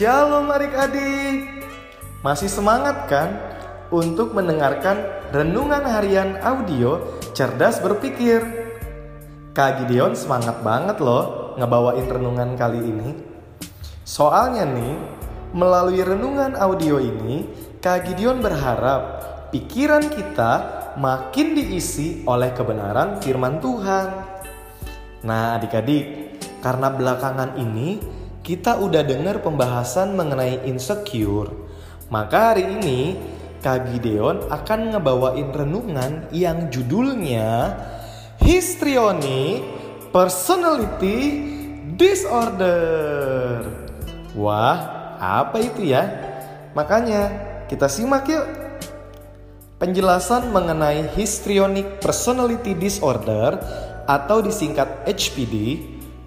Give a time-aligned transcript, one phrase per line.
[0.00, 1.60] Shalom adik-adik.
[2.24, 3.36] Masih semangat kan
[3.92, 4.96] untuk mendengarkan
[5.28, 8.40] renungan harian audio cerdas berpikir?
[9.52, 13.12] Kak Gideon semangat banget loh ngebawain renungan kali ini.
[14.00, 14.96] Soalnya nih,
[15.52, 17.44] melalui renungan audio ini,
[17.84, 19.20] Kak Gideon berharap
[19.52, 20.52] pikiran kita
[20.96, 24.08] makin diisi oleh kebenaran firman Tuhan.
[25.28, 28.19] Nah, adik-adik, karena belakangan ini
[28.50, 31.54] kita udah dengar pembahasan mengenai insecure
[32.10, 33.14] maka hari ini
[33.62, 37.78] Kak Gideon akan ngebawain renungan yang judulnya
[38.42, 39.62] Histrionic
[40.10, 41.46] Personality
[41.94, 43.62] Disorder.
[44.34, 44.78] Wah,
[45.22, 46.02] apa itu ya?
[46.74, 47.30] Makanya
[47.70, 48.50] kita simak yuk.
[49.78, 53.62] Penjelasan mengenai Histrionic Personality Disorder
[54.10, 55.78] atau disingkat HPD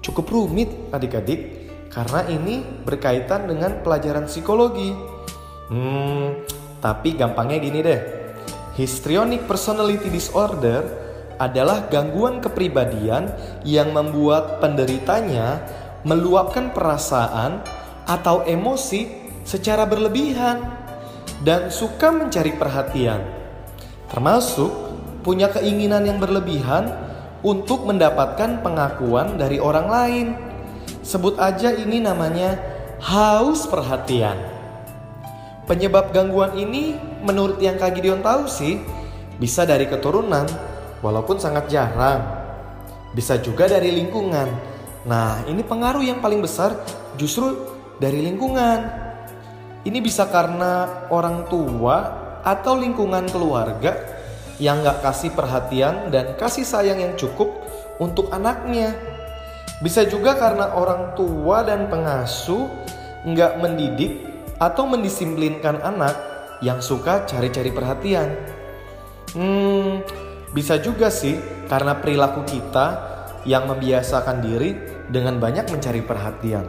[0.00, 4.92] cukup rumit adik-adik karena ini berkaitan dengan pelajaran psikologi.
[5.72, 6.46] Hmm,
[6.78, 8.00] tapi gampangnya gini deh.
[8.76, 10.84] Histrionic personality disorder
[11.36, 13.32] adalah gangguan kepribadian
[13.64, 15.64] yang membuat penderitanya
[16.04, 17.64] meluapkan perasaan
[18.06, 20.62] atau emosi secara berlebihan
[21.42, 23.20] dan suka mencari perhatian.
[24.08, 24.70] Termasuk
[25.26, 26.86] punya keinginan yang berlebihan
[27.42, 30.26] untuk mendapatkan pengakuan dari orang lain.
[31.06, 32.58] Sebut aja ini namanya
[32.98, 34.34] haus perhatian.
[35.70, 38.82] Penyebab gangguan ini menurut yang Kak Gideon tahu sih
[39.38, 40.50] bisa dari keturunan
[41.06, 42.26] walaupun sangat jarang.
[43.14, 44.50] Bisa juga dari lingkungan.
[45.06, 46.74] Nah, ini pengaruh yang paling besar
[47.14, 47.54] justru
[48.02, 49.06] dari lingkungan.
[49.86, 51.96] Ini bisa karena orang tua
[52.42, 53.94] atau lingkungan keluarga
[54.58, 57.62] yang gak kasih perhatian dan kasih sayang yang cukup
[58.02, 59.15] untuk anaknya.
[59.84, 62.64] Bisa juga karena orang tua dan pengasuh
[63.28, 64.12] nggak mendidik
[64.56, 66.16] atau mendisiplinkan anak
[66.64, 68.28] yang suka cari-cari perhatian.
[69.36, 70.00] Hmm,
[70.56, 71.36] bisa juga sih
[71.68, 72.86] karena perilaku kita
[73.44, 74.72] yang membiasakan diri
[75.12, 76.64] dengan banyak mencari perhatian.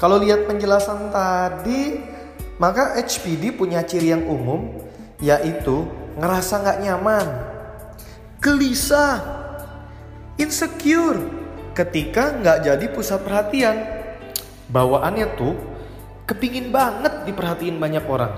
[0.00, 2.00] Kalau lihat penjelasan tadi,
[2.56, 4.88] maka HPD punya ciri yang umum
[5.20, 5.84] yaitu
[6.16, 7.26] ngerasa nggak nyaman,
[8.40, 9.18] gelisah,
[10.38, 11.47] insecure
[11.78, 13.78] ketika nggak jadi pusat perhatian.
[14.66, 15.54] Bawaannya tuh
[16.26, 18.34] kepingin banget diperhatiin banyak orang.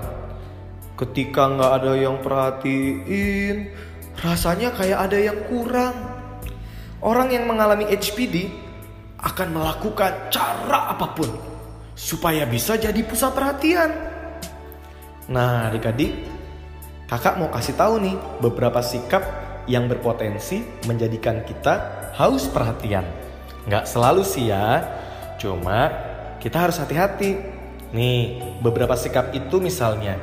[0.93, 3.73] Ketika nggak ada yang perhatiin,
[4.21, 5.97] rasanya kayak ada yang kurang.
[7.01, 8.53] Orang yang mengalami HPD
[9.17, 11.33] akan melakukan cara apa pun
[11.97, 13.89] supaya bisa jadi pusat perhatian.
[15.33, 16.13] Nah, adik-adik,
[17.09, 19.25] kakak mau kasih tahu nih beberapa sikap
[19.65, 23.30] yang berpotensi menjadikan kita haus perhatian.
[23.69, 24.85] Nggak selalu sih ya,
[25.37, 25.91] cuma
[26.41, 27.61] kita harus hati-hati
[27.91, 30.15] Nih, beberapa sikap itu misalnya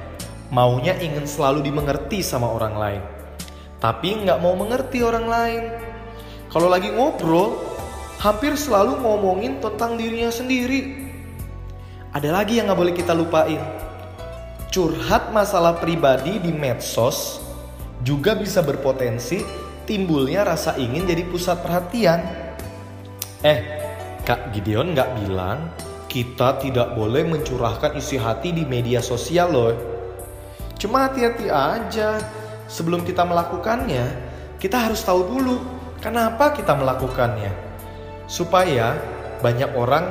[0.49, 3.03] maunya ingin selalu dimengerti sama orang lain,
[3.77, 5.65] tapi nggak mau mengerti orang lain.
[6.49, 7.61] Kalau lagi ngobrol,
[8.25, 11.13] hampir selalu ngomongin tentang dirinya sendiri.
[12.09, 13.61] Ada lagi yang nggak boleh kita lupain.
[14.73, 17.37] Curhat masalah pribadi di medsos
[18.01, 19.45] juga bisa berpotensi
[19.85, 22.48] timbulnya rasa ingin jadi pusat perhatian.
[23.39, 23.59] Eh,
[24.27, 25.71] Kak Gideon nggak bilang
[26.11, 29.75] kita tidak boleh mencurahkan isi hati di media sosial loh.
[30.75, 32.19] Cuma hati-hati aja.
[32.69, 34.05] Sebelum kita melakukannya,
[34.61, 35.57] kita harus tahu dulu
[36.03, 37.55] kenapa kita melakukannya.
[38.27, 38.99] Supaya
[39.39, 40.05] banyak orang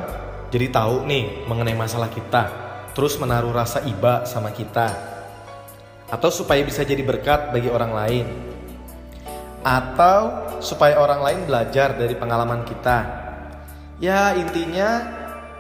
[0.48, 2.50] jadi tahu nih mengenai masalah kita.
[2.96, 4.90] Terus menaruh rasa iba sama kita.
[6.08, 8.26] Atau supaya bisa jadi berkat bagi orang lain.
[9.68, 13.04] Atau supaya orang lain belajar dari pengalaman kita.
[14.00, 15.04] Ya intinya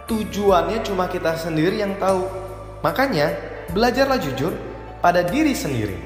[0.07, 2.23] tujuannya cuma kita sendiri yang tahu.
[2.79, 3.35] Makanya,
[3.75, 4.55] belajarlah jujur
[5.03, 5.99] pada diri sendiri.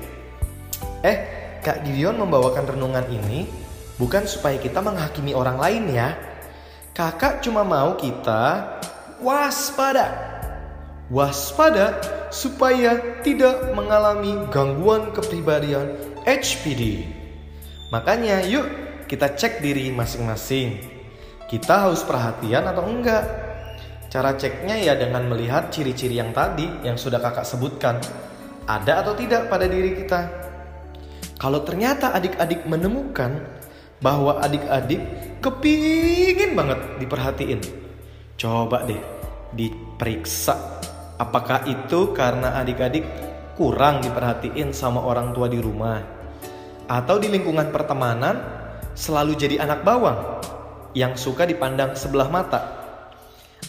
[1.06, 1.18] Eh,
[1.62, 3.46] Kak Gideon membawakan renungan ini
[4.02, 6.18] bukan supaya kita menghakimi orang lain ya.
[6.98, 8.81] Kakak cuma mau kita
[9.22, 10.10] waspada.
[11.14, 12.02] Waspada
[12.34, 17.21] supaya tidak mengalami gangguan kepribadian HPD.
[17.92, 18.66] Makanya yuk
[19.12, 20.80] kita cek diri masing-masing.
[21.52, 23.28] Kita harus perhatian atau enggak?
[24.08, 28.00] Cara ceknya ya dengan melihat ciri-ciri yang tadi yang sudah kakak sebutkan.
[28.64, 30.32] Ada atau tidak pada diri kita.
[31.36, 33.44] Kalau ternyata adik-adik menemukan
[34.00, 35.04] bahwa adik-adik
[35.44, 37.60] kepingin banget diperhatiin.
[38.40, 39.04] Coba deh
[39.52, 40.80] diperiksa.
[41.20, 43.04] Apakah itu karena adik-adik
[43.60, 46.21] kurang diperhatiin sama orang tua di rumah?
[46.92, 48.36] Atau di lingkungan pertemanan
[49.00, 50.44] selalu jadi anak bawang
[50.92, 52.60] yang suka dipandang sebelah mata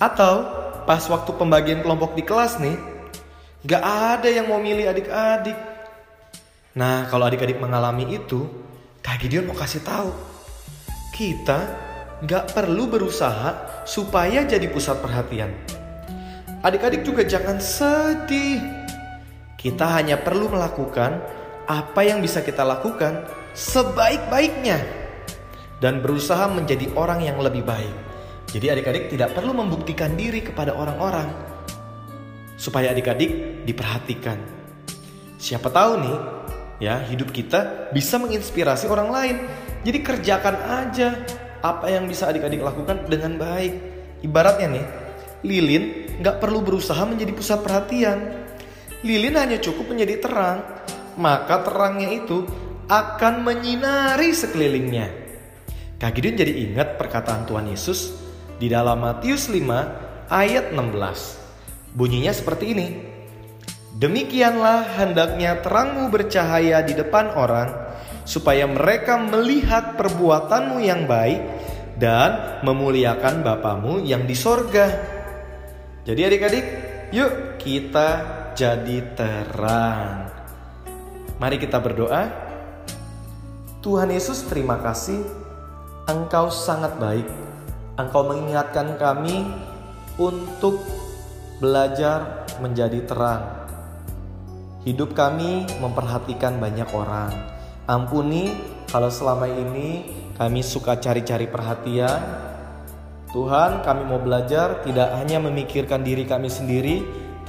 [0.02, 0.42] atau
[0.82, 2.74] pas waktu pembagian kelompok di kelas nih,
[3.62, 3.82] gak
[4.18, 5.54] ada yang mau milih adik-adik.
[6.74, 8.42] Nah, kalau adik-adik mengalami itu,
[8.98, 10.10] Kak Gideon mau kasih tahu,
[11.14, 11.60] kita
[12.26, 15.54] gak perlu berusaha supaya jadi pusat perhatian.
[16.66, 18.58] Adik-adik juga jangan sedih.
[19.54, 21.22] Kita hanya perlu melakukan
[21.66, 24.80] apa yang bisa kita lakukan sebaik-baiknya
[25.82, 27.94] dan berusaha menjadi orang yang lebih baik.
[28.52, 31.32] Jadi adik-adik tidak perlu membuktikan diri kepada orang-orang
[32.54, 34.38] supaya adik-adik diperhatikan.
[35.42, 36.18] Siapa tahu nih,
[36.78, 39.36] ya hidup kita bisa menginspirasi orang lain.
[39.82, 40.56] Jadi kerjakan
[40.86, 41.18] aja
[41.58, 43.74] apa yang bisa adik-adik lakukan dengan baik.
[44.22, 44.86] Ibaratnya nih,
[45.42, 45.84] Lilin
[46.22, 48.46] nggak perlu berusaha menjadi pusat perhatian.
[49.02, 50.62] Lilin hanya cukup menjadi terang,
[51.16, 52.44] maka terangnya itu
[52.88, 55.08] akan menyinari sekelilingnya.
[56.02, 58.18] Kak Gideon jadi ingat perkataan Tuhan Yesus
[58.58, 61.94] di dalam Matius 5 ayat 16.
[61.94, 62.88] Bunyinya seperti ini.
[63.92, 67.70] Demikianlah hendaknya terangmu bercahaya di depan orang,
[68.24, 71.38] supaya mereka melihat perbuatanmu yang baik
[72.00, 74.88] dan memuliakan Bapamu yang di sorga.
[76.02, 76.66] Jadi adik-adik,
[77.12, 78.10] yuk kita
[78.56, 80.31] jadi terang.
[81.42, 82.30] Mari kita berdoa.
[83.82, 85.26] Tuhan Yesus terima kasih,
[86.06, 87.26] Engkau sangat baik.
[87.98, 89.42] Engkau mengingatkan kami
[90.22, 90.78] untuk
[91.58, 93.42] belajar menjadi terang.
[94.86, 97.34] Hidup kami memperhatikan banyak orang.
[97.90, 98.54] Ampuni
[98.86, 102.22] kalau selama ini kami suka cari-cari perhatian.
[103.34, 107.02] Tuhan, kami mau belajar tidak hanya memikirkan diri kami sendiri,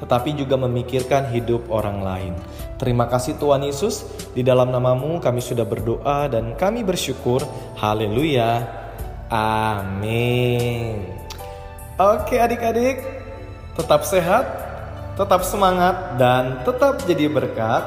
[0.04, 2.34] tetapi juga memikirkan hidup orang lain.
[2.76, 4.04] Terima kasih Tuhan Yesus,
[4.36, 7.40] di dalam namamu kami sudah berdoa dan kami bersyukur.
[7.80, 8.68] Haleluya.
[9.32, 11.08] Amin.
[11.96, 13.00] Oke adik-adik,
[13.80, 14.44] tetap sehat,
[15.16, 17.84] tetap semangat, dan tetap jadi berkat.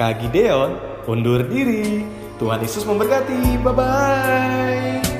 [0.00, 2.06] Kak Gideon undur diri.
[2.38, 3.58] Tuhan Yesus memberkati.
[3.60, 5.17] Bye-bye.